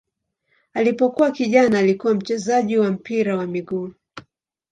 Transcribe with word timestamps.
Alipokuwa 0.73 1.31
kijana 1.31 1.79
alikuwa 1.79 2.13
mchezaji 2.13 2.77
wa 2.77 2.91
mpira 2.91 3.37
wa 3.37 3.47
miguu. 3.47 3.91